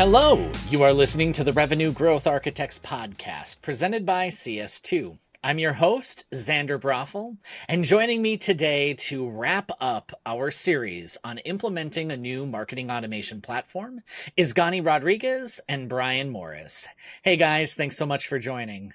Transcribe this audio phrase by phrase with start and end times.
[0.00, 5.18] Hello, you are listening to the Revenue Growth Architects podcast presented by CS2.
[5.44, 7.36] I'm your host, Xander Broffel,
[7.68, 13.42] and joining me today to wrap up our series on implementing a new marketing automation
[13.42, 14.00] platform
[14.38, 16.88] is Gany Rodriguez and Brian Morris.
[17.20, 18.94] Hey guys, thanks so much for joining.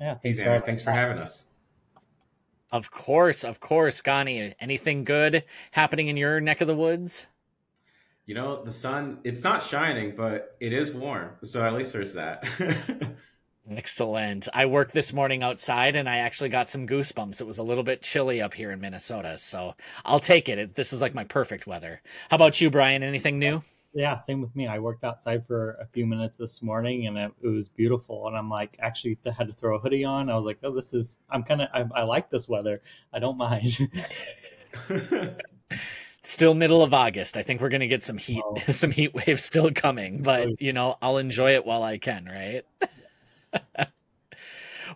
[0.00, 1.44] Yeah, thanks, hey, Xander, thanks for having us.
[2.70, 4.54] Of course, of course, Gany.
[4.58, 7.26] Anything good happening in your neck of the woods?
[8.26, 11.30] You know, the sun, it's not shining, but it is warm.
[11.42, 12.46] So at least there's that.
[13.70, 14.48] Excellent.
[14.54, 17.40] I worked this morning outside and I actually got some goosebumps.
[17.40, 20.74] It was a little bit chilly up here in Minnesota, so I'll take it.
[20.74, 22.00] This is like my perfect weather.
[22.28, 23.02] How about you, Brian?
[23.02, 23.62] Anything new?
[23.94, 24.66] Yeah, same with me.
[24.66, 28.26] I worked outside for a few minutes this morning and it, it was beautiful.
[28.26, 30.30] And I'm like, actually, I had to throw a hoodie on.
[30.30, 32.82] I was like, oh, this is, I'm kind of, I, I like this weather.
[33.12, 33.78] I don't mind.
[36.22, 37.36] still middle of August.
[37.36, 38.56] I think we're gonna get some heat, oh.
[38.70, 42.64] some heat waves still coming, but you know, I'll enjoy it while I can, right?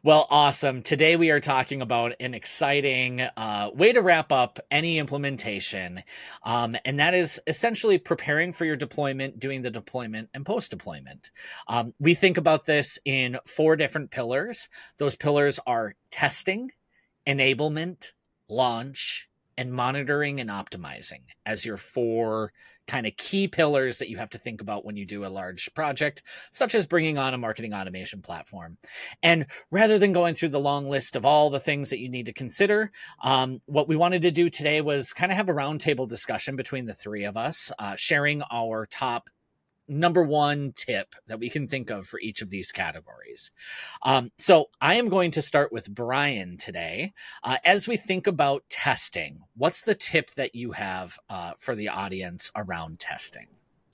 [0.03, 0.83] well, awesome.
[0.83, 6.03] Today we are talking about an exciting uh, way to wrap up any implementation,
[6.45, 11.31] um, and that is essentially preparing for your deployment, doing the deployment, and post deployment.
[11.67, 14.69] Um, we think about this in four different pillars.
[14.99, 16.71] Those pillars are testing,
[17.27, 18.13] enablement,
[18.49, 22.53] launch, and monitoring and optimizing as your four
[22.87, 25.73] kind of key pillars that you have to think about when you do a large
[25.75, 28.79] project, such as bringing on a marketing automation platform.
[29.23, 32.27] And rather than going through the long list of all the things that you need
[32.27, 36.09] to consider, um, what we wanted to do today was kind of have a roundtable
[36.09, 39.29] discussion between the three of us, uh, sharing our top
[39.89, 43.51] number one tip that we can think of for each of these categories.
[44.03, 47.13] Um, so I am going to start with Brian today.
[47.43, 51.89] Uh, as we think about testing, what's the tip that you have uh, for the
[51.89, 53.47] audience around testing?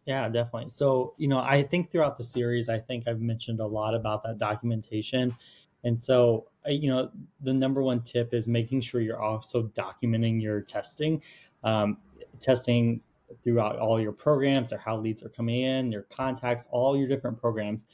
[0.06, 0.70] Yeah, definitely.
[0.70, 4.24] So, you know, I think throughout the series, I think I've mentioned a lot about
[4.24, 5.36] that documentation.
[5.84, 7.10] And so, you know,
[7.40, 11.22] the number one tip is making sure you're also documenting your testing.
[11.62, 11.98] Um,
[12.40, 13.00] testing
[13.42, 17.38] throughout all your programs or how leads are coming in, your contacts, all your different
[17.38, 17.86] programs.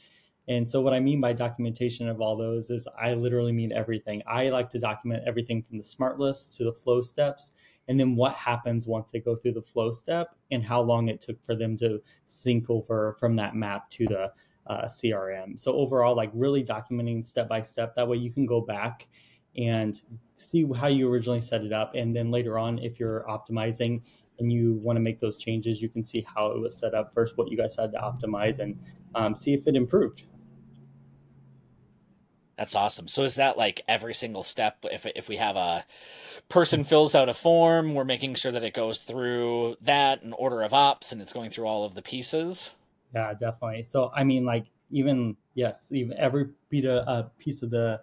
[0.47, 4.23] And so, what I mean by documentation of all those is I literally mean everything.
[4.27, 7.51] I like to document everything from the smart list to the flow steps,
[7.87, 11.21] and then what happens once they go through the flow step and how long it
[11.21, 14.31] took for them to sync over from that map to the
[14.65, 15.59] uh, CRM.
[15.59, 17.93] So, overall, like really documenting step by step.
[17.95, 19.07] That way, you can go back
[19.55, 20.01] and
[20.37, 21.93] see how you originally set it up.
[21.95, 24.01] And then later on, if you're optimizing,
[24.39, 27.13] and you want to make those changes, you can see how it was set up
[27.13, 28.79] first, what you guys had to optimize, and
[29.15, 30.23] um, see if it improved.
[32.57, 33.07] That's awesome.
[33.07, 34.79] So is that like every single step?
[34.83, 35.85] If if we have a
[36.49, 40.61] person fills out a form, we're making sure that it goes through that in order
[40.61, 42.75] of ops, and it's going through all of the pieces.
[43.15, 43.83] Yeah, definitely.
[43.83, 48.01] So I mean, like even yes, even every bit of, uh, piece of the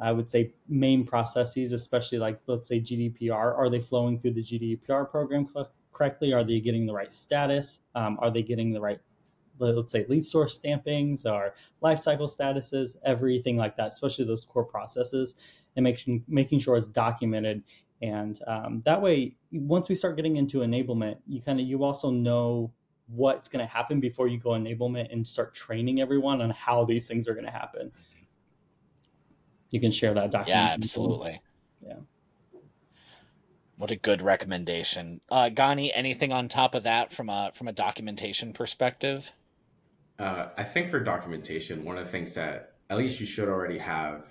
[0.00, 4.42] I would say main processes, especially like let's say GDPR, are they flowing through the
[4.42, 5.48] GDPR program
[5.92, 6.32] correctly?
[6.32, 7.80] Are they getting the right status?
[7.94, 9.00] Um, are they getting the right,
[9.58, 15.34] let's say, lead source stampings or lifecycle statuses, everything like that, especially those core processes,
[15.76, 17.62] and making making sure it's documented.
[18.00, 22.10] And um, that way, once we start getting into enablement, you kind of you also
[22.10, 22.72] know
[23.08, 27.08] what's going to happen before you go enablement and start training everyone on how these
[27.08, 27.90] things are going to happen
[29.70, 30.48] you can share that document.
[30.48, 31.40] Yeah, absolutely.
[31.84, 31.94] Yeah.
[33.76, 35.92] What a good recommendation, uh, Gany.
[35.94, 39.30] Anything on top of that from a from a documentation perspective?
[40.18, 43.78] Uh, I think for documentation, one of the things that at least you should already
[43.78, 44.24] have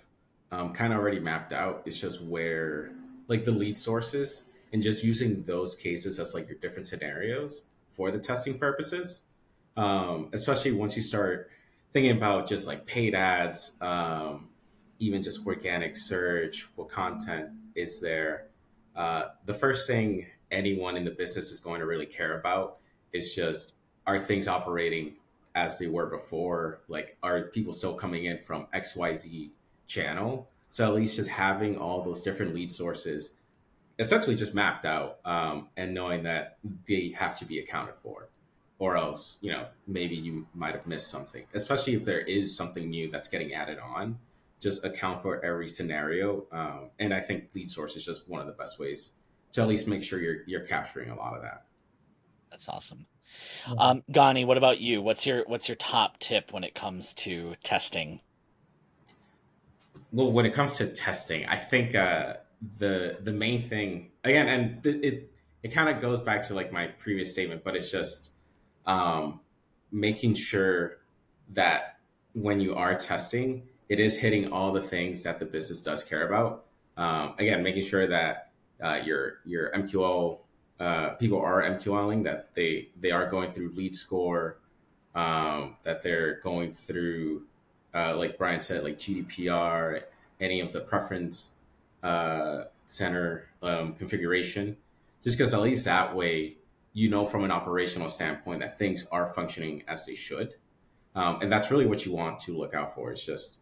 [0.51, 2.91] um, kind of already mapped out is just where
[3.29, 8.11] like the lead sources and just using those cases as like your different scenarios for
[8.11, 9.21] the testing purposes.
[9.77, 11.49] Um, especially once you start
[11.93, 14.49] thinking about just like paid ads, um,
[14.99, 18.47] even just organic search, what content is there?
[18.95, 22.77] Uh, the first thing anyone in the business is going to really care about
[23.13, 25.13] is just are things operating
[25.55, 26.81] as they were before?
[26.88, 29.51] Like, are people still coming in from XYZ
[29.88, 30.49] channel?
[30.69, 33.31] So at least just having all those different lead sources
[34.00, 36.57] essentially just mapped out um, and knowing that
[36.88, 38.29] they have to be accounted for
[38.79, 42.89] or else you know maybe you might have missed something especially if there is something
[42.89, 44.17] new that's getting added on
[44.59, 46.45] just account for every scenario.
[46.51, 49.12] Um, and I think lead source is just one of the best ways
[49.51, 51.65] to at least make sure you're you're capturing a lot of that.
[52.50, 53.06] That's awesome.
[53.77, 55.01] Um, Gany, what about you?
[55.01, 58.21] What's your what's your top tip when it comes to testing?
[60.12, 62.36] Well, when it comes to testing, I think uh,
[62.80, 65.31] the the main thing again, and th- it
[65.63, 68.31] it kind of goes back to like my previous statement, but it's just
[68.86, 69.42] um,
[69.92, 70.98] making sure
[71.53, 72.00] that
[72.33, 76.28] when you are testing, it is hitting all the things that the business does care
[76.28, 76.66] about.
[76.98, 78.51] Um, again, making sure that
[78.84, 80.39] uh, your your MQL
[80.80, 84.57] uh, people are MQLing, that they they are going through lead score,
[85.16, 87.44] um, that they're going through,
[87.94, 90.01] uh, like Brian said, like GDPR,
[90.39, 91.51] any of the preference
[92.04, 94.78] uh, center um, configuration,
[95.24, 96.57] just because at least that way
[96.94, 100.56] you know from an operational standpoint that things are functioning as they should.
[101.13, 103.12] Um, and that's really what you want to look out for.
[103.12, 103.57] It's just,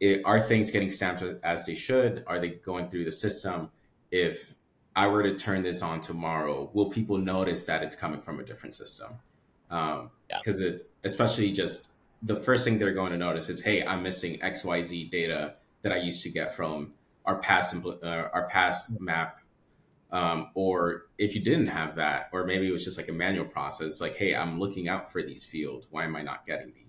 [0.00, 2.24] it, are things getting stamped as they should?
[2.26, 3.70] Are they going through the system?
[4.10, 4.54] If
[4.96, 8.44] I were to turn this on tomorrow, will people notice that it's coming from a
[8.44, 9.12] different system?
[9.68, 10.66] Because um, yeah.
[10.68, 11.90] it, especially just
[12.22, 15.54] the first thing they're going to notice is, hey, I'm missing X Y Z data
[15.82, 19.40] that I used to get from our past uh, our past map.
[20.10, 23.44] Um, or if you didn't have that, or maybe it was just like a manual
[23.44, 25.86] process, like, hey, I'm looking out for these fields.
[25.90, 26.87] Why am I not getting these?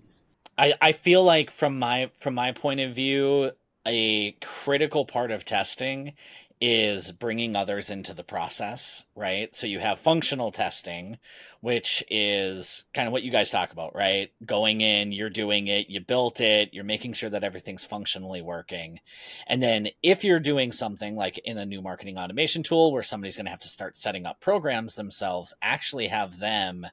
[0.60, 3.52] I, I feel like from my from my point of view,
[3.88, 6.14] a critical part of testing
[6.60, 9.56] is bringing others into the process, right?
[9.56, 11.18] So you have functional testing,
[11.62, 14.34] which is kind of what you guys talk about, right?
[14.46, 19.00] Going in, you're doing it, you built it, you're making sure that everything's functionally working.
[19.48, 23.38] And then if you're doing something like in a new marketing automation tool where somebody's
[23.38, 26.86] going to have to start setting up programs themselves, actually have them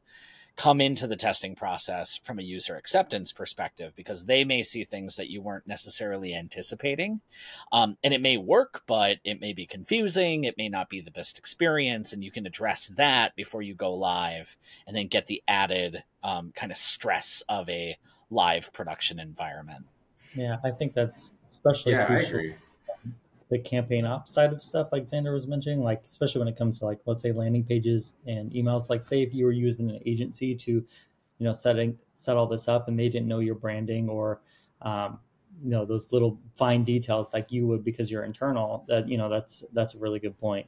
[0.57, 5.17] come into the testing process from a user acceptance perspective because they may see things
[5.17, 7.21] that you weren't necessarily anticipating.
[7.73, 10.45] Um, and it may work, but it may be confusing.
[10.45, 12.13] It may not be the best experience.
[12.13, 14.57] And you can address that before you go live
[14.87, 17.97] and then get the added um, kind of stress of a
[18.31, 19.85] live production environment.
[20.35, 22.27] Yeah, I think that's especially yeah, crucial.
[22.27, 22.55] I agree
[23.49, 26.81] the campaign ops side of stuff like Xander was mentioning, like especially when it comes
[26.81, 28.91] to like let's say landing pages and emails.
[28.91, 30.85] Like say if you were using an agency to, you
[31.39, 34.41] know, setting set all this up and they didn't know your branding or
[34.83, 35.19] um,
[35.63, 39.29] you know those little fine details like you would because you're internal that you know
[39.29, 40.67] that's that's a really good point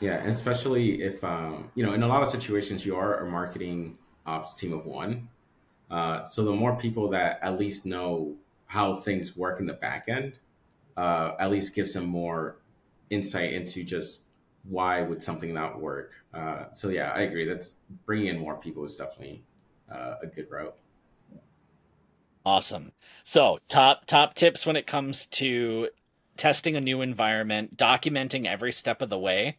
[0.00, 3.30] yeah and especially if um, you know in a lot of situations you are a
[3.30, 5.28] marketing ops team of one
[5.90, 8.34] uh, so the more people that at least know
[8.66, 10.38] how things work in the back end
[10.96, 12.56] uh, at least gives them more
[13.10, 14.20] insight into just
[14.64, 16.12] why would something not work.
[16.34, 17.46] Uh, so yeah, I agree.
[17.46, 19.44] That's bringing in more people is definitely
[19.90, 20.76] uh, a good route.
[22.44, 22.92] Awesome.
[23.24, 25.88] So top top tips when it comes to
[26.36, 29.58] testing a new environment, documenting every step of the way.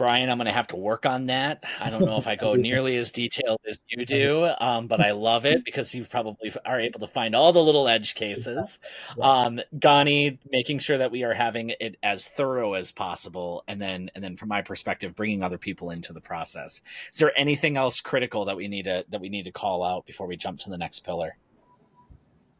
[0.00, 1.62] Brian, I'm going to have to work on that.
[1.78, 5.10] I don't know if I go nearly as detailed as you do, um, but I
[5.10, 8.78] love it because you probably are able to find all the little edge cases.
[9.20, 14.10] Um, Gany, making sure that we are having it as thorough as possible, and then
[14.14, 16.80] and then from my perspective, bringing other people into the process.
[17.12, 20.06] Is there anything else critical that we need to that we need to call out
[20.06, 21.36] before we jump to the next pillar?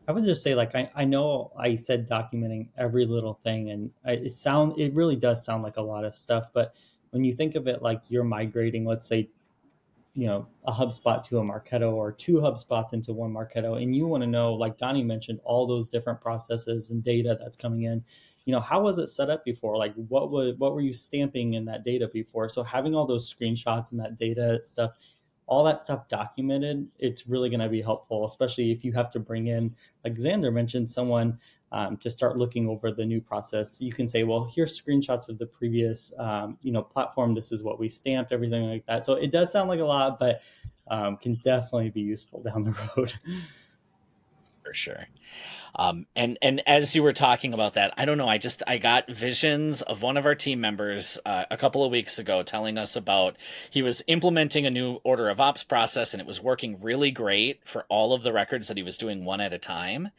[0.07, 3.91] I would just say, like, I, I know I said documenting every little thing, and
[4.05, 6.75] it sound it really does sound like a lot of stuff, but
[7.11, 9.29] when you think of it like you're migrating, let's say,
[10.15, 14.07] you know, a HubSpot to a Marketo or two HubSpots into one Marketo, and you
[14.07, 18.03] want to know, like Donnie mentioned, all those different processes and data that's coming in.
[18.45, 19.77] You know, how was it set up before?
[19.77, 22.49] Like, what was what were you stamping in that data before?
[22.49, 24.93] So having all those screenshots and that data stuff,
[25.47, 29.21] all that stuff documented, it's really going to be helpful, especially if you have to
[29.21, 29.75] bring in,
[30.05, 31.39] like Xander mentioned, someone
[31.73, 33.81] um, to start looking over the new process.
[33.81, 37.35] You can say, well, here's screenshots of the previous, um, you know, platform.
[37.35, 39.05] This is what we stamped, everything like that.
[39.05, 40.43] So it does sound like a lot, but
[40.89, 43.13] um, can definitely be useful down the road.
[44.71, 45.09] For sure.
[45.75, 48.29] Um, and and as you were talking about that, I don't know.
[48.29, 51.91] I just I got visions of one of our team members uh, a couple of
[51.91, 53.37] weeks ago telling us about
[53.69, 57.67] he was implementing a new order of ops process and it was working really great
[57.67, 60.11] for all of the records that he was doing one at a time,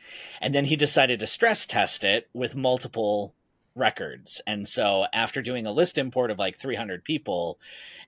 [0.42, 3.34] and then he decided to stress test it with multiple
[3.76, 4.42] records.
[4.46, 7.60] And so after doing a list import of like 300 people,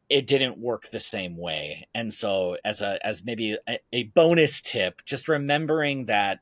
[0.10, 1.88] it didn't work the same way.
[1.94, 6.40] And so as a as maybe a, a bonus tip, just remembering that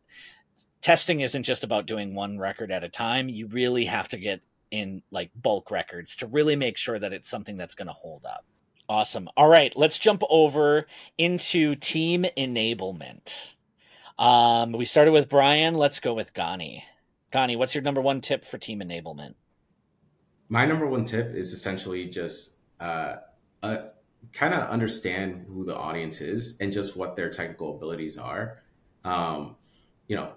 [0.82, 3.30] testing isn't just about doing one record at a time.
[3.30, 7.30] You really have to get in like bulk records to really make sure that it's
[7.30, 8.46] something that's going to hold up.
[8.90, 9.30] Awesome.
[9.38, 10.86] All right, let's jump over
[11.18, 13.54] into team enablement.
[14.18, 15.76] Um, we started with Brian.
[15.76, 16.84] Let's go with Gany.
[17.32, 19.36] Gany, what's your number one tip for team enablement?
[20.50, 23.18] My number one tip is essentially just uh,
[23.64, 23.78] uh,
[24.34, 28.62] kind of understand who the audience is and just what their technical abilities are.
[29.06, 29.56] Um,
[30.08, 30.34] you know,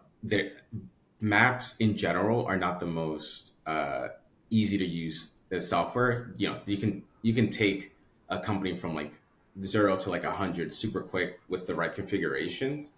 [1.20, 4.08] maps in general are not the most uh,
[4.50, 6.32] easy to use as software.
[6.36, 7.92] You know, you can you can take
[8.28, 9.18] a company from like
[9.62, 12.90] zero to like a hundred super quick with the right configurations.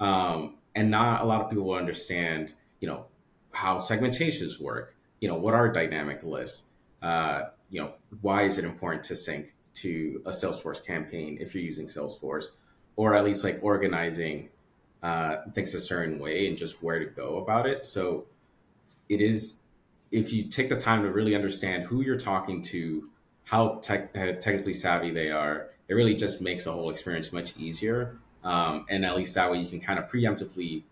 [0.00, 3.06] Um, and not a lot of people understand, you know,
[3.54, 4.94] how segmentations work.
[5.20, 6.64] You know, what are dynamic lists?
[7.00, 11.64] Uh, you know, why is it important to sync to a Salesforce campaign if you're
[11.64, 12.46] using Salesforce,
[12.96, 14.48] or at least like organizing
[15.02, 17.84] uh, things a certain way and just where to go about it.
[17.84, 18.26] So
[19.08, 19.60] it is
[20.10, 23.08] if you take the time to really understand who you're talking to,
[23.44, 27.56] how tech, uh, technically savvy they are, it really just makes the whole experience much
[27.58, 28.16] easier.
[28.44, 30.84] Um, and at least that way you can kind of preemptively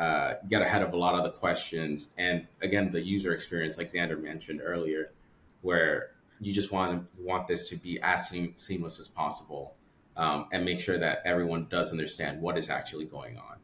[0.00, 2.08] uh, get ahead of a lot of the questions.
[2.16, 5.12] And again, the user experience, like Xander mentioned earlier,
[5.60, 9.74] where you just want want this to be as seam- seamless as possible,
[10.16, 13.58] um, and make sure that everyone does understand what is actually going on.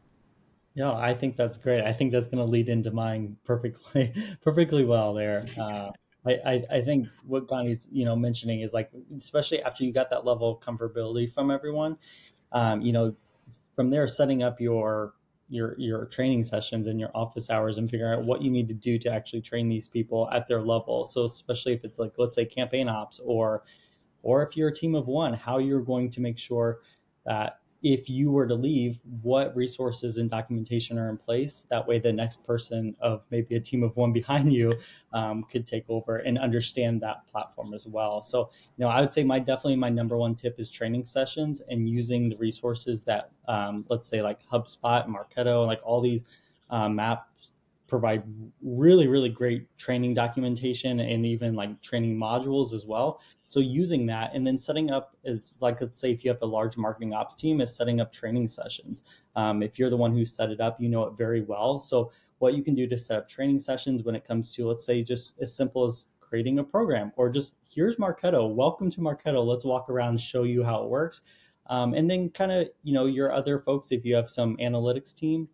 [0.75, 1.83] Yeah, I think that's great.
[1.83, 4.13] I think that's going to lead into mine perfectly,
[4.43, 5.43] perfectly well there.
[5.59, 5.89] Uh,
[6.23, 10.23] I, I, think what Gany's you know mentioning is like, especially after you got that
[10.23, 11.97] level of comfortability from everyone,
[12.51, 13.15] um, you know,
[13.75, 15.13] from there setting up your
[15.49, 18.73] your your training sessions and your office hours and figuring out what you need to
[18.73, 21.03] do to actually train these people at their level.
[21.03, 23.63] So especially if it's like let's say campaign ops or
[24.23, 26.79] or if you're a team of one, how you're going to make sure
[27.25, 31.67] that if you were to leave, what resources and documentation are in place?
[31.69, 34.77] That way, the next person of maybe a team of one behind you
[35.13, 38.23] um, could take over and understand that platform as well.
[38.23, 41.61] So, you know, I would say my definitely my number one tip is training sessions
[41.69, 46.25] and using the resources that, um, let's say, like HubSpot, Marketo, like all these
[46.69, 47.27] uh, map
[47.87, 48.23] provide
[48.61, 53.21] really really great training documentation and even like training modules as well.
[53.47, 56.45] So using that and then setting up is like let's say if you have a
[56.45, 59.03] large marketing ops team is setting up training sessions.
[59.35, 61.79] Um, if you're the one who set it up you know it very well.
[61.79, 64.85] So what you can do to set up training sessions when it comes to let's
[64.85, 68.53] say just as simple as creating a program or just here's marketo.
[68.53, 69.45] Welcome to marketo.
[69.45, 71.21] Let's walk around and show you how it works.
[71.69, 75.15] Um, and then kind of you know your other folks if you have some analytics
[75.15, 75.47] team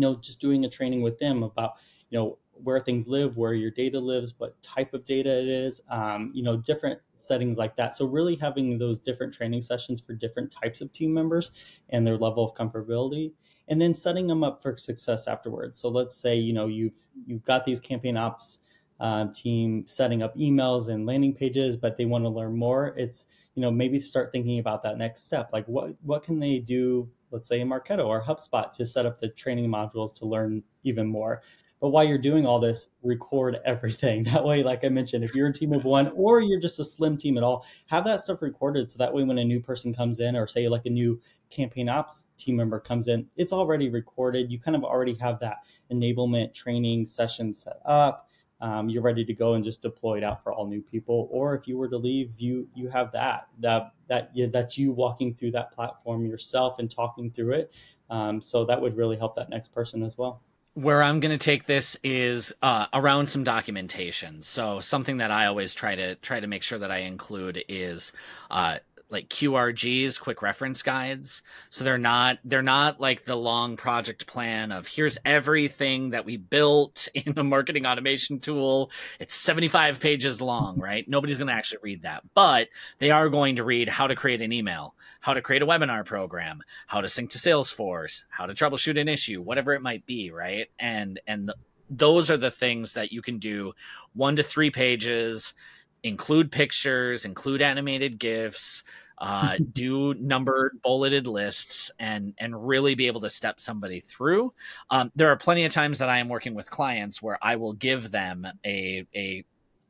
[0.00, 1.74] you know just doing a training with them about
[2.08, 5.80] you know where things live where your data lives what type of data it is
[5.90, 7.96] um, you know different settings like that.
[7.96, 11.50] So really having those different training sessions for different types of team members
[11.90, 13.32] and their level of comfortability
[13.68, 15.80] and then setting them up for success afterwards.
[15.80, 18.60] So let's say you know you've you've got these campaign ops
[19.00, 22.94] uh, team setting up emails and landing pages but they want to learn more.
[22.96, 25.50] It's you know maybe start thinking about that next step.
[25.52, 29.20] Like what what can they do let's say in Marketo or HubSpot to set up
[29.20, 31.42] the training modules to learn even more.
[31.80, 34.24] But while you're doing all this, record everything.
[34.30, 36.84] That way, like I mentioned, if you're a team of one or you're just a
[36.84, 39.94] slim team at all, have that stuff recorded so that way when a new person
[39.94, 43.88] comes in or say like a new campaign ops team member comes in, it's already
[43.88, 44.52] recorded.
[44.52, 45.58] You kind of already have that
[45.90, 48.28] enablement training session set up
[48.60, 51.28] um, you're ready to go and just deploy it out for all new people.
[51.30, 54.92] Or if you were to leave, you you have that that that yeah, that's you
[54.92, 57.74] walking through that platform yourself and talking through it.
[58.10, 60.42] Um, so that would really help that next person as well
[60.74, 64.42] where I'm going to take this is uh, around some documentation.
[64.42, 68.12] So something that I always try to try to make sure that I include is
[68.50, 68.78] uh,
[69.10, 71.42] like QRGs, quick reference guides.
[71.68, 76.36] So they're not they're not like the long project plan of here's everything that we
[76.36, 78.90] built in a marketing automation tool.
[79.18, 81.08] It's 75 pages long, right?
[81.08, 82.22] Nobody's going to actually read that.
[82.34, 85.66] But they are going to read how to create an email, how to create a
[85.66, 90.06] webinar program, how to sync to Salesforce, how to troubleshoot an issue, whatever it might
[90.06, 90.68] be, right?
[90.78, 91.56] And and the,
[91.92, 93.72] those are the things that you can do
[94.14, 95.54] 1 to 3 pages
[96.02, 98.84] include pictures, include animated GIFs,
[99.20, 104.52] uh, do numbered bulleted lists and and really be able to step somebody through.
[104.90, 107.74] Um, there are plenty of times that I am working with clients where I will
[107.74, 109.44] give them a a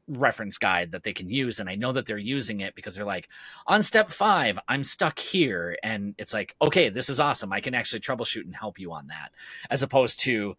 [0.08, 3.04] reference guide that they can use and I know that they're using it because they're
[3.04, 3.28] like
[3.68, 5.76] on step 5 I'm stuck here.
[5.84, 7.52] And it's like okay this is awesome.
[7.52, 9.30] I can actually troubleshoot and help you on that.
[9.70, 10.56] As opposed to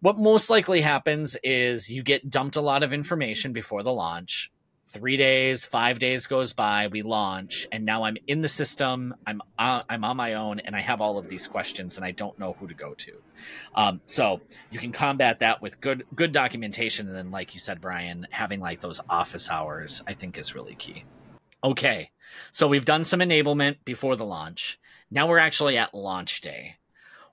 [0.00, 4.50] what most likely happens is you get dumped a lot of information before the launch
[4.88, 9.14] three days, five days goes by, we launch, and now I'm in the system.
[9.26, 12.10] I'm uh, I'm on my own, and I have all of these questions, and I
[12.10, 13.22] don't know who to go to.
[13.74, 14.40] Um, so
[14.70, 18.60] you can combat that with good good documentation, and then, like you said, Brian, having
[18.60, 21.04] like those office hours, I think is really key.
[21.62, 22.10] Okay,
[22.50, 24.78] so we've done some enablement before the launch.
[25.10, 26.76] Now we're actually at launch day.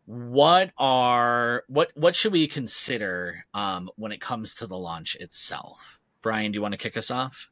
[0.06, 6.00] What are what what should we consider um, when it comes to the launch itself?
[6.26, 7.52] Brian, do you want to kick us off?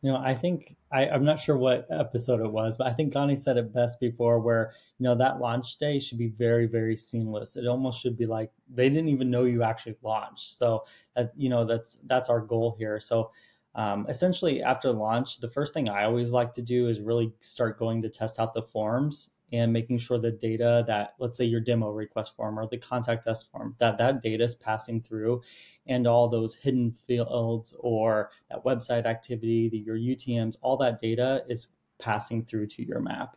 [0.00, 3.12] You know, I think I, am not sure what episode it was, but I think
[3.12, 6.96] Gany said it best before where, you know, that launch day should be very, very
[6.96, 7.56] seamless.
[7.56, 10.56] It almost should be like they didn't even know you actually launched.
[10.56, 13.00] So that, you know, that's that's our goal here.
[13.00, 13.32] So
[13.74, 17.78] um, essentially after launch, the first thing I always like to do is really start
[17.78, 21.60] going to test out the forms and making sure the data that let's say your
[21.60, 25.40] demo request form or the contact us form that that data is passing through
[25.86, 31.44] and all those hidden fields or that website activity the, your utms all that data
[31.48, 33.36] is passing through to your map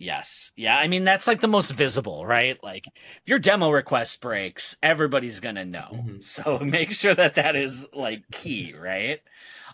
[0.00, 0.52] Yes.
[0.56, 0.78] Yeah.
[0.78, 2.58] I mean, that's like the most visible, right?
[2.64, 5.88] Like if your demo request breaks, everybody's going to know.
[5.92, 6.20] Mm-hmm.
[6.20, 9.20] So make sure that that is like key, right?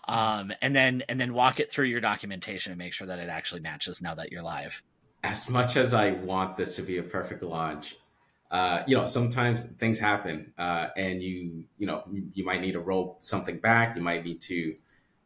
[0.05, 3.29] Um, and then, and then walk it through your documentation and make sure that it
[3.29, 4.83] actually matches now that you're live.
[5.27, 7.97] As much as I want this to be a perfect launch,
[8.49, 12.03] uh, you know, sometimes things happen, uh, and you, you know,
[12.33, 13.97] you, might need to roll something back.
[13.97, 14.75] You might need to,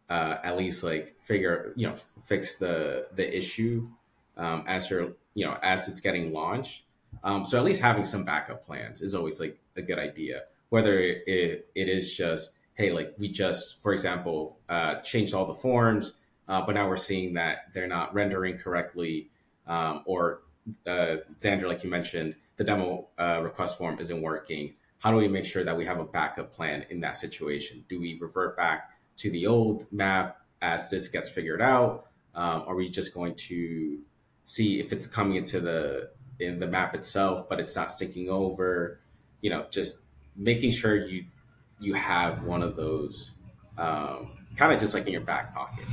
[0.09, 3.89] uh, at least like figure, you know, fix the, the issue
[4.37, 6.83] um, as you're you know as it's getting launched.
[7.23, 10.43] Um, so at least having some backup plans is always like a good idea.
[10.69, 15.53] Whether it, it is just hey, like we just for example uh, changed all the
[15.53, 16.13] forms,
[16.47, 19.29] uh, but now we're seeing that they're not rendering correctly,
[19.71, 20.41] um, or
[20.85, 24.75] uh, Xander, like you mentioned, the demo uh, request form isn't working.
[24.99, 27.85] How do we make sure that we have a backup plan in that situation?
[27.89, 32.07] Do we revert back to the old map as this gets figured out?
[32.35, 33.99] Um, are we just going to
[34.43, 38.99] see if it's coming into the in the map itself, but it's not syncing over.
[39.41, 39.99] You know, just
[40.35, 41.25] making sure you
[41.79, 43.33] you have one of those
[43.77, 45.85] um, kind of just like in your back pocket,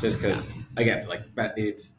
[0.00, 1.94] just because again, like that it's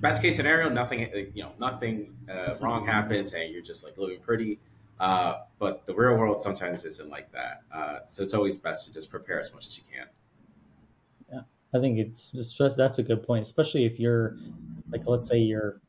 [0.00, 1.00] best case scenario, nothing
[1.34, 4.58] you know, nothing uh, wrong happens, and you're just like living pretty.
[4.98, 7.62] Uh, but the real world sometimes isn't like that.
[7.72, 10.06] Uh, so it's always best to just prepare as much as you can.
[11.32, 11.40] Yeah,
[11.72, 14.36] I think it's, it's that's a good point, especially if you're
[14.90, 15.80] like let's say you're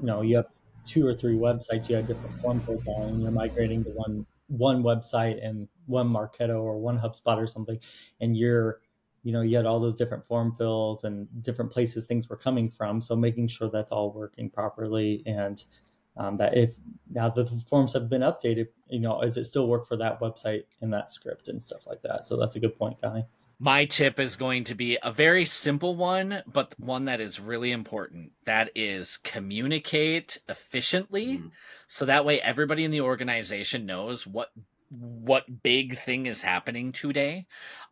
[0.00, 0.46] you know you have
[0.84, 4.82] two or three websites you have different form codes and you're migrating to one one
[4.82, 7.78] website and one marketo or one hubspot or something
[8.20, 8.80] and you're
[9.22, 12.70] you know you had all those different form fills and different places things were coming
[12.70, 15.64] from so making sure that's all working properly and
[16.16, 16.76] um, that if
[17.10, 20.20] now that the forms have been updated you know does it still work for that
[20.20, 23.24] website and that script and stuff like that so that's a good point guy
[23.62, 27.70] my tip is going to be a very simple one, but one that is really
[27.70, 28.32] important.
[28.44, 31.38] That is communicate efficiently.
[31.38, 31.50] Mm.
[31.86, 34.50] So that way everybody in the organization knows what
[34.92, 37.46] what big thing is happening today.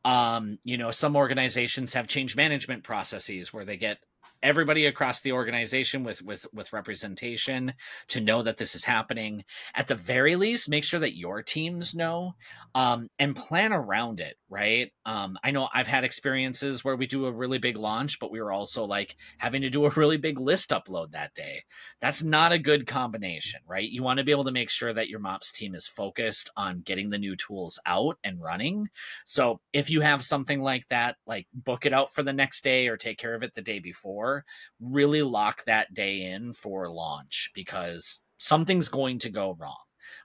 [0.04, 3.98] Um, you know, some organizations have change management processes where they get
[4.42, 7.74] everybody across the organization with with with representation
[8.08, 9.44] to know that this is happening.
[9.74, 12.34] At the very least make sure that your teams know
[12.74, 14.92] um, and plan around it right?
[15.06, 18.40] Um, i know i've had experiences where we do a really big launch but we
[18.40, 21.62] were also like having to do a really big list upload that day.
[22.00, 23.88] That's not a good combination right?
[23.88, 26.80] You want to be able to make sure that your mops team is focused on
[26.80, 28.88] getting the new tools out and running.
[29.24, 32.88] So if you have something like that like book it out for the next day
[32.88, 34.29] or take care of it the day before
[34.80, 39.76] really lock that day in for launch because something's going to go wrong.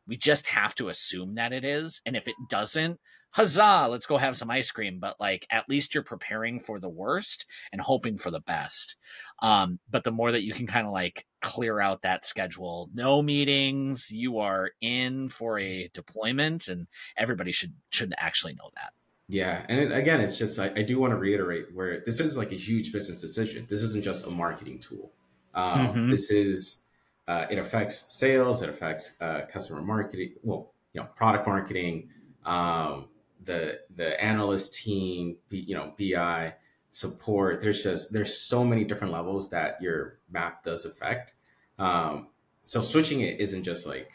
[0.08, 2.02] We just have to assume that it is.
[2.06, 3.00] And if it doesn't,
[3.32, 5.00] huzzah, let's go have some ice cream.
[5.00, 8.96] But like, at least you're preparing for the worst and hoping for the best.
[9.42, 13.22] Um, but the more that you can kind of like clear out that schedule, no
[13.22, 16.88] meetings, you are in for a deployment and
[17.18, 18.94] everybody should, should actually know that.
[19.28, 22.38] Yeah, and it, again, it's just I, I, do want to reiterate where this is
[22.38, 23.66] like a huge business decision.
[23.68, 25.12] This isn't just a marketing tool.
[25.56, 26.10] Um, mm-hmm.
[26.10, 26.82] This is
[27.28, 32.10] uh, it affects sales, it affects uh, customer marketing, well, you know, product marketing,
[32.46, 33.08] um,
[33.44, 36.54] the the analyst team, you know, BI
[36.92, 37.62] support.
[37.62, 41.34] There's just there's so many different levels that your map does affect.
[41.80, 42.28] Um,
[42.64, 44.12] so switching it isn't just like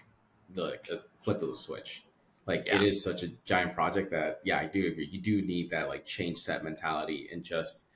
[0.49, 2.05] the a flip of the switch.
[2.47, 2.77] Like yeah.
[2.77, 5.09] it is such a giant project that yeah, I do agree.
[5.11, 7.87] You do need that like change set mentality and just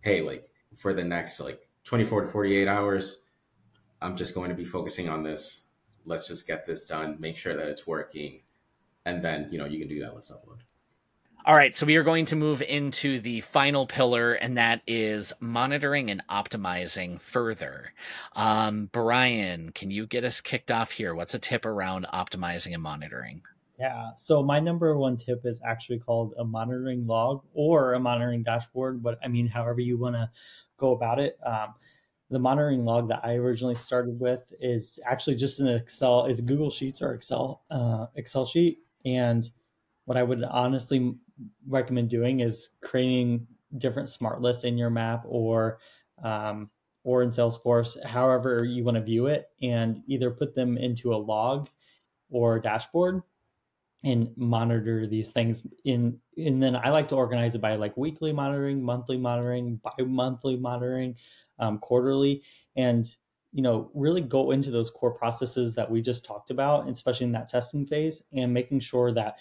[0.00, 3.20] hey, like for the next like 24 to 48 hours,
[4.00, 5.62] I'm just going to be focusing on this.
[6.04, 8.40] Let's just get this done, make sure that it's working,
[9.04, 10.14] and then you know you can do that.
[10.14, 10.58] Let's upload.
[11.44, 15.32] All right, so we are going to move into the final pillar, and that is
[15.40, 17.92] monitoring and optimizing further.
[18.36, 21.16] Um, Brian, can you get us kicked off here?
[21.16, 23.42] What's a tip around optimizing and monitoring?
[23.82, 24.10] Yeah.
[24.16, 29.02] So my number one tip is actually called a monitoring log or a monitoring dashboard.
[29.02, 30.30] But I mean, however you want to
[30.76, 31.36] go about it.
[31.44, 31.74] Um,
[32.30, 36.26] the monitoring log that I originally started with is actually just an Excel.
[36.26, 38.78] It's Google Sheets or Excel uh, Excel sheet.
[39.04, 39.50] And
[40.04, 41.16] what I would honestly
[41.66, 45.78] recommend doing is creating different smart lists in your map or
[46.22, 46.70] um,
[47.02, 51.16] or in Salesforce, however you want to view it, and either put them into a
[51.16, 51.68] log
[52.30, 53.22] or dashboard
[54.04, 58.32] and monitor these things in and then i like to organize it by like weekly
[58.32, 61.14] monitoring monthly monitoring bi-monthly monitoring
[61.58, 62.42] um, quarterly
[62.76, 63.16] and
[63.52, 67.32] you know really go into those core processes that we just talked about especially in
[67.32, 69.38] that testing phase and making sure that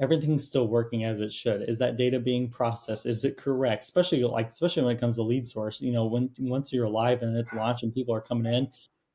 [0.00, 1.68] everything's still working as it should.
[1.68, 3.06] Is that data being processed?
[3.06, 3.84] Is it correct?
[3.84, 7.22] Especially like especially when it comes to lead source you know when once you're live
[7.22, 8.68] and it's launched and people are coming in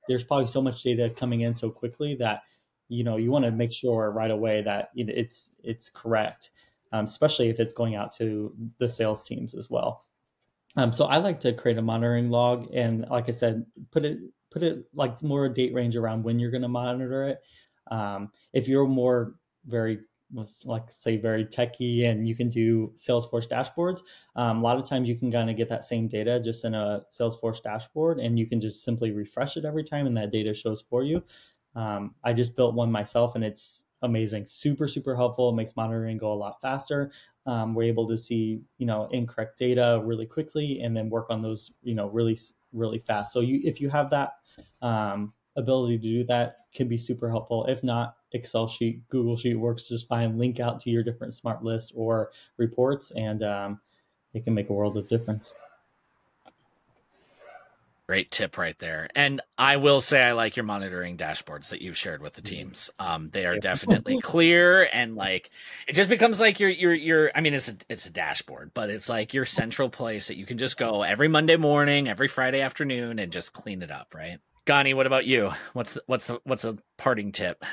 [0.07, 2.41] there's probably so much data coming in so quickly that
[2.89, 6.51] you know you want to make sure right away that it's it's correct
[6.91, 10.05] um, especially if it's going out to the sales teams as well.
[10.75, 14.19] Um, so i like to create a monitoring log and like i said put it
[14.51, 17.39] put it like more date range around when you're going to monitor it.
[17.91, 19.99] Um, if you're more very
[20.63, 24.01] like say very techy and you can do salesforce dashboards
[24.35, 26.75] um, a lot of times you can kind of get that same data just in
[26.75, 30.53] a salesforce dashboard and you can just simply refresh it every time and that data
[30.53, 31.23] shows for you
[31.79, 35.49] um, I just built one myself and it's amazing, super, super helpful.
[35.49, 37.11] It makes monitoring go a lot faster.
[37.45, 41.41] Um, we're able to see, you know, incorrect data really quickly and then work on
[41.41, 42.37] those, you know, really,
[42.73, 43.31] really fast.
[43.31, 44.33] So you, if you have that
[44.81, 47.65] um, ability to do that, can be super helpful.
[47.65, 50.37] If not, Excel sheet, Google sheet works just fine.
[50.37, 53.79] Link out to your different smart list or reports, and um,
[54.33, 55.53] it can make a world of difference.
[58.09, 59.07] Great tip right there.
[59.13, 62.55] And I will say I like your monitoring dashboards that you've shared with the mm-hmm.
[62.55, 62.89] teams.
[62.97, 65.51] Um, they are definitely clear and like
[65.87, 68.89] it just becomes like your your your I mean it's a it's a dashboard, but
[68.89, 72.61] it's like your central place that you can just go every Monday morning, every Friday
[72.61, 74.39] afternoon and just clean it up, right?
[74.65, 75.51] Gany, what about you?
[75.73, 77.63] What's the, what's the, what's a parting tip?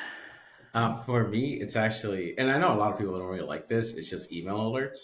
[0.74, 3.68] Uh, for me, it's actually, and I know a lot of people don't really like
[3.68, 3.94] this.
[3.94, 4.98] It's just email alerts.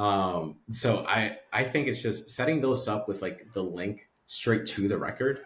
[0.00, 4.66] Um, so I I think it's just setting those up with like the link straight
[4.66, 5.40] to the record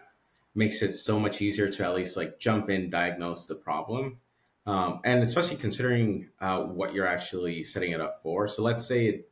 [0.53, 4.19] makes it so much easier to at least like jump in, diagnose the problem.
[4.67, 8.47] Um, and especially considering uh, what you're actually setting it up for.
[8.47, 9.29] So let's say it,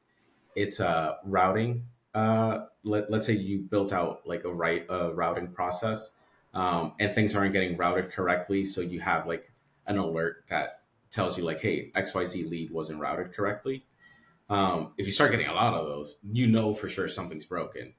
[0.56, 1.84] it's a uh, routing.
[2.14, 6.12] Uh, let, let's say you built out like a right a routing process,
[6.54, 8.66] um, and things aren't getting routed correctly.
[8.66, 9.52] So you have like
[9.88, 13.86] an alert that tells you like, hey, XYZ lead wasn't routed correctly.
[14.50, 17.94] Um, if you start getting a lot of those, you know for sure something's broken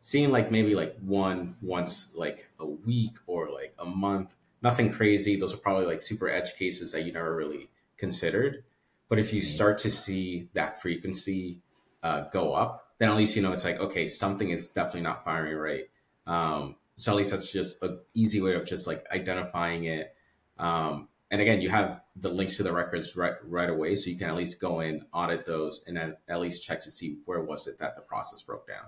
[0.00, 5.36] seeing like maybe like one once like a week or like a month nothing crazy.
[5.36, 8.64] Those are probably like super edge cases that you never really considered.
[9.08, 9.54] But if you mm-hmm.
[9.54, 11.60] start to see that frequency
[12.02, 15.24] uh, go up then at least you know it's like okay something is definitely not
[15.24, 15.84] firing right.
[16.26, 20.14] Um, so at least that's just an easy way of just like identifying it.
[20.58, 24.18] Um, and again you have the links to the records right right away so you
[24.18, 27.42] can at least go in audit those and then at least check to see where
[27.42, 28.84] was it that the process broke down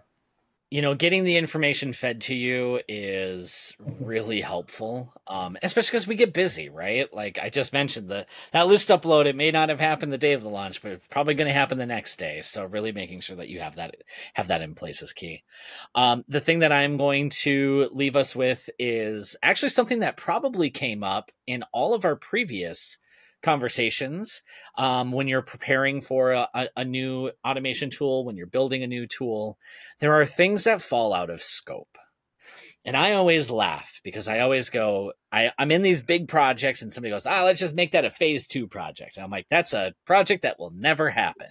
[0.71, 6.15] you know, getting the information fed to you is really helpful, um, especially because we
[6.15, 7.13] get busy, right?
[7.13, 10.33] Like I just mentioned, the that list upload it may not have happened the day
[10.33, 12.41] of the launch, but it's probably going to happen the next day.
[12.43, 13.97] So really making sure that you have that
[14.35, 15.43] have that in place is key.
[15.97, 20.71] Um, the thing that I'm going to leave us with is actually something that probably
[20.71, 22.97] came up in all of our previous
[23.43, 24.43] conversations
[24.77, 29.07] um, when you're preparing for a, a, new automation tool, when you're building a new
[29.07, 29.59] tool.
[29.99, 31.99] There are things that fall out of scope.
[32.85, 36.93] And I always laugh because I always go, I, I'm in these big projects and
[36.93, 39.17] somebody goes, ah, let's just make that a phase two project.
[39.17, 41.51] And I'm like, that's a project that will never happen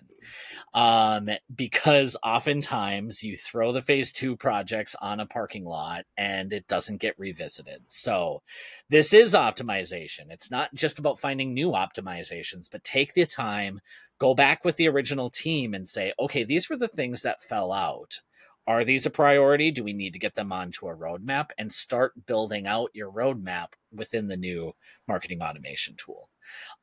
[0.74, 6.68] um, because oftentimes you throw the phase two projects on a parking lot and it
[6.68, 7.82] doesn't get revisited.
[7.88, 8.42] So
[8.90, 10.30] this is optimization.
[10.30, 13.82] It's not just about finding new optimizations, but take the time,
[14.20, 17.72] go back with the original team and say, okay, these were the things that fell
[17.72, 18.22] out
[18.70, 19.72] are these a priority?
[19.72, 23.70] Do we need to get them onto a roadmap and start building out your roadmap
[23.92, 24.74] within the new
[25.08, 26.30] marketing automation tool?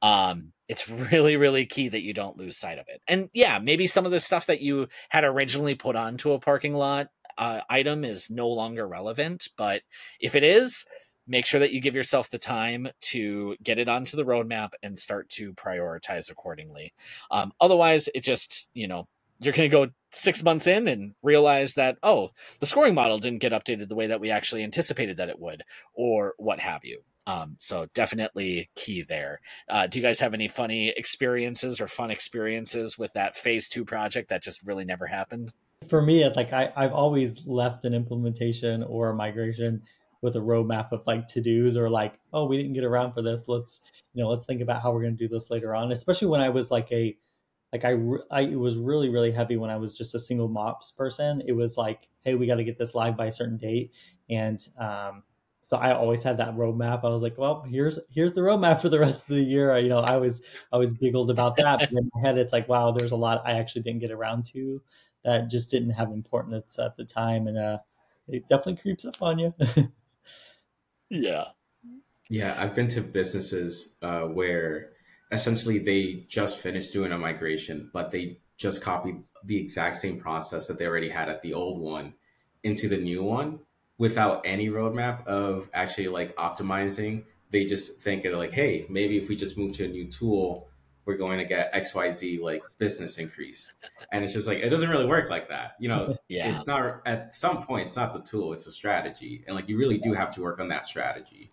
[0.02, 3.00] Um, it's really, really key that you don't lose sight of it.
[3.06, 6.74] And yeah, maybe some of the stuff that you had originally put onto a parking
[6.74, 7.06] lot
[7.38, 9.82] uh, item is no longer relevant, but
[10.20, 10.84] if it is,
[11.28, 14.98] make sure that you give yourself the time to get it onto the roadmap and
[14.98, 16.92] start to prioritize accordingly.
[17.30, 19.06] Um, otherwise, it just, you know,
[19.40, 23.40] you're going to go six months in and realize that oh the scoring model didn't
[23.40, 25.62] get updated the way that we actually anticipated that it would
[25.94, 27.02] or what have you.
[27.28, 29.40] Um, so definitely key there.
[29.68, 33.84] Uh, do you guys have any funny experiences or fun experiences with that phase two
[33.84, 35.52] project that just really never happened?
[35.88, 39.82] For me like I, i've always left an implementation or a migration
[40.22, 43.44] with a roadmap of like to-dos or like oh we didn't get around for this.
[43.46, 43.82] Let's
[44.14, 46.40] you know let's think about how we're going to do this later on especially when
[46.40, 47.16] i was like a
[47.82, 47.96] like I,
[48.30, 51.52] I it was really really heavy when i was just a single mops person it
[51.52, 53.92] was like hey we got to get this live by a certain date
[54.28, 55.22] and um,
[55.66, 57.04] so I always had that roadmap.
[57.04, 59.72] I was like, well, here's here's the roadmap for the rest of the year.
[59.72, 60.40] I, you know, I was
[60.72, 61.80] I was giggled about that.
[61.80, 64.46] but in my head, it's like, wow, there's a lot I actually didn't get around
[64.52, 64.80] to
[65.24, 67.78] that just didn't have importance at the time, and uh,
[68.28, 69.54] it definitely creeps up on you.
[71.10, 71.46] yeah,
[72.30, 72.54] yeah.
[72.56, 74.92] I've been to businesses uh, where
[75.30, 80.66] essentially they just finished doing a migration, but they just copied the exact same process
[80.66, 82.14] that they already had at the old one
[82.62, 83.60] into the new one
[83.98, 87.24] without any roadmap of actually like optimizing.
[87.50, 90.68] They just think of like, hey, maybe if we just move to a new tool,
[91.04, 93.72] we're going to get XYZ like business increase.
[94.10, 95.76] And it's just like it doesn't really work like that.
[95.78, 96.54] You know, yeah.
[96.54, 99.44] it's not at some point it's not the tool, it's a strategy.
[99.46, 101.52] And like you really do have to work on that strategy.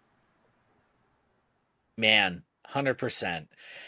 [1.95, 3.47] Man, 100%.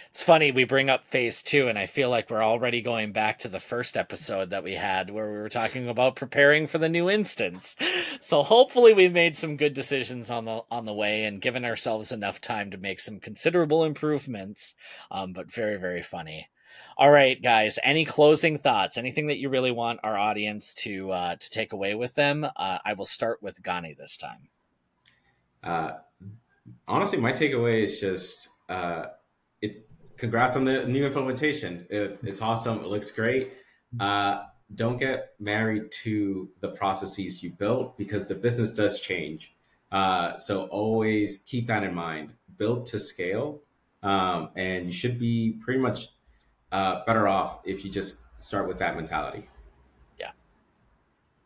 [0.10, 3.40] It's funny we bring up phase 2 and I feel like we're already going back
[3.40, 6.88] to the first episode that we had where we were talking about preparing for the
[6.88, 7.76] new instance.
[8.22, 12.14] So hopefully we've made some good decisions on the on the way and given ourselves
[12.14, 14.74] enough time to make some considerable improvements.
[15.12, 16.48] Um, but very very funny.
[16.98, 17.78] All right, guys.
[17.84, 18.98] Any closing thoughts?
[18.98, 22.46] Anything that you really want our audience to uh, to take away with them?
[22.46, 24.48] Uh, I will start with Gany this time.
[25.62, 25.92] Uh,
[26.88, 29.06] honestly, my takeaway is just uh,
[29.62, 29.88] it.
[30.18, 31.86] Congrats on the new implementation.
[31.90, 32.80] It, it's awesome.
[32.80, 33.52] It looks great.
[34.00, 39.54] Uh, don't get married to the processes you built because the business does change.
[39.92, 42.34] Uh, so always keep that in mind.
[42.58, 43.62] Build to scale,
[44.04, 46.10] um, and you should be pretty much
[46.72, 49.48] uh, better off if you just start with that mentality.
[50.20, 50.32] Yeah.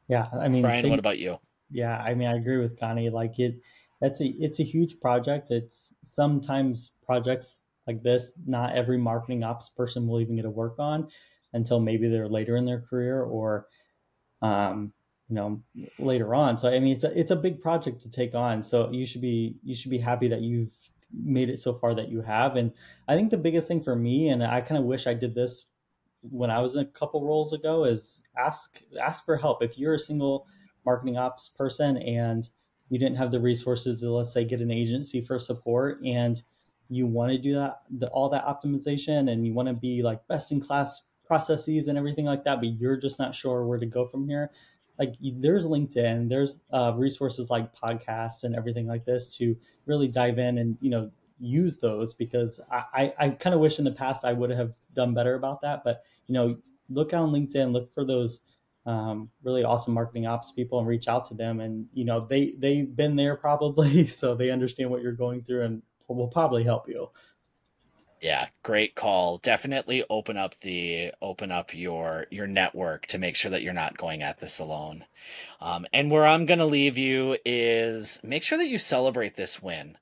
[0.08, 0.27] Yeah.
[0.39, 1.39] I mean, Brian, same, what about you?
[1.71, 2.01] Yeah.
[2.01, 3.12] I mean, I agree with Gany.
[3.12, 3.62] Like it,
[4.01, 5.51] it's a it's a huge project.
[5.51, 10.75] It's sometimes projects like this, not every marketing ops person will even get to work
[10.79, 11.09] on
[11.53, 13.67] until maybe they're later in their career or
[14.41, 14.93] um,
[15.27, 15.62] you know
[15.97, 16.57] later on.
[16.57, 18.63] So I mean it's a it's a big project to take on.
[18.63, 20.73] So you should be you should be happy that you've
[21.12, 22.55] made it so far that you have.
[22.55, 22.71] And
[23.07, 25.65] I think the biggest thing for me, and I kind of wish I did this
[26.21, 29.63] when I was in a couple roles ago, is ask ask for help.
[29.63, 30.47] If you're a single
[30.85, 32.47] marketing ops person and
[32.89, 36.41] you didn't have the resources to let's say get an agency for support and
[36.89, 40.28] you want to do that the, all that optimization and you want to be like
[40.28, 43.86] best in class processes and everything like that but you're just not sure where to
[43.86, 44.52] go from here
[44.97, 50.39] like there's linkedin there's uh, resources like podcasts and everything like this to really dive
[50.39, 53.91] in and you know use those because i i, I kind of wish in the
[53.91, 56.58] past i would have done better about that but you know
[56.89, 58.41] look on linkedin look for those
[58.89, 61.60] um, really awesome marketing ops people and reach out to them.
[61.60, 65.63] And you know they they've been there probably so they understand what you're going through
[65.63, 67.10] and will probably help you.
[68.19, 69.38] Yeah great call.
[69.38, 73.95] Definitely open up the open up your your network to make sure that you're not
[73.95, 75.06] going at this alone.
[75.62, 79.62] Um, and where i'm going to leave you is make sure that you celebrate this
[79.62, 79.97] win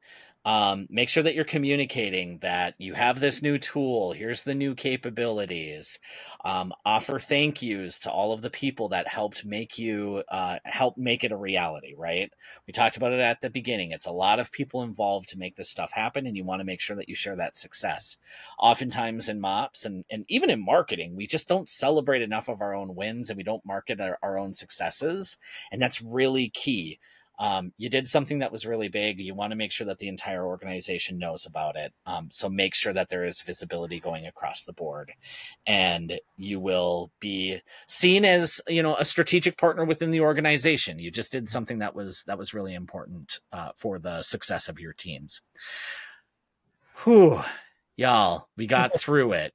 [0.47, 4.13] um, make sure that you're communicating that you have this new tool.
[4.13, 5.99] Here's the new capabilities.
[6.45, 10.97] Um, offer thank yous to all of the people that helped make you uh, help
[10.97, 11.95] make it a reality.
[11.97, 12.31] Right?
[12.65, 13.91] We talked about it at the beginning.
[13.91, 16.65] It's a lot of people involved to make this stuff happen, and you want to
[16.65, 18.15] make sure that you share that success.
[18.57, 22.73] Oftentimes in MOPS and and even in marketing, we just don't celebrate enough of our
[22.73, 25.35] own wins, and we don't market our, our own successes,
[25.73, 26.99] and that's really key
[27.39, 29.19] um, you did something that was really big.
[29.19, 31.93] You want to make sure that the entire organization knows about it.
[32.05, 35.13] Um, so make sure that there is visibility going across the board,
[35.65, 40.99] and you will be seen as you know a strategic partner within the organization.
[40.99, 44.79] You just did something that was that was really important uh, for the success of
[44.79, 45.41] your teams.
[47.03, 47.41] Whew,
[47.95, 49.53] y'all, we got through it.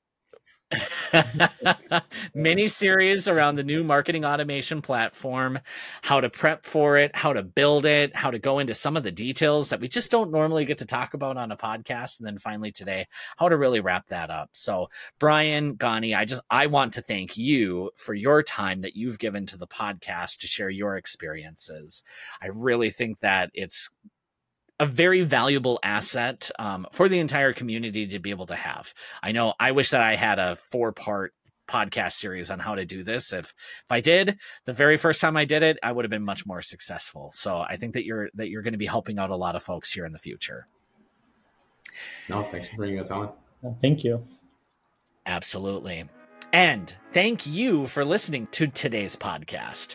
[2.34, 5.58] mini series around the new marketing automation platform,
[6.02, 9.02] how to prep for it, how to build it, how to go into some of
[9.02, 12.18] the details that we just don't normally get to talk about on a podcast.
[12.18, 13.06] And then finally today,
[13.36, 14.50] how to really wrap that up.
[14.52, 19.18] So Brian, Gany, I just, I want to thank you for your time that you've
[19.18, 22.02] given to the podcast to share your experiences.
[22.40, 23.90] I really think that it's
[24.82, 28.92] a very valuable asset um, for the entire community to be able to have.
[29.22, 31.32] I know I wish that I had a four part
[31.68, 33.32] podcast series on how to do this.
[33.32, 36.24] If if I did the very first time I did it, I would have been
[36.24, 37.30] much more successful.
[37.30, 39.62] So I think that you're that you're going to be helping out a lot of
[39.62, 40.66] folks here in the future.
[42.28, 43.30] No, thanks for bringing us on.
[43.80, 44.26] Thank you.
[45.26, 46.06] Absolutely.
[46.52, 49.94] And thank you for listening to today's podcast.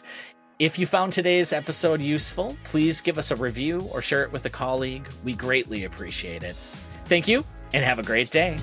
[0.59, 4.43] If you found today's episode useful, please give us a review or share it with
[4.45, 5.07] a colleague.
[5.23, 6.55] We greatly appreciate it.
[7.05, 8.57] Thank you and have a great day.